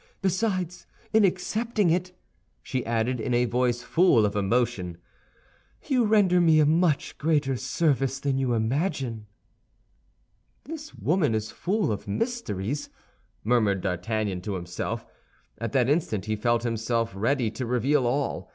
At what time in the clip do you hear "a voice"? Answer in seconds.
3.35-3.83